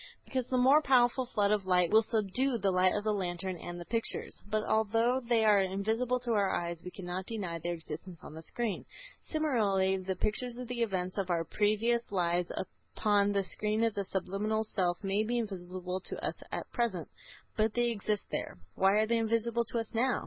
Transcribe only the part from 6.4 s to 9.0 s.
eyes we cannot deny their existence on the screen.